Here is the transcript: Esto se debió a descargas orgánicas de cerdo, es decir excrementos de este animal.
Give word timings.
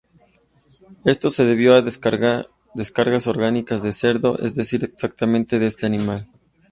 Esto 1.05 1.29
se 1.29 1.45
debió 1.45 1.75
a 1.75 1.83
descargas 1.83 3.27
orgánicas 3.27 3.83
de 3.83 3.91
cerdo, 3.91 4.35
es 4.39 4.55
decir 4.55 4.83
excrementos 4.83 5.59
de 5.59 5.67
este 5.67 5.85
animal. 5.85 6.27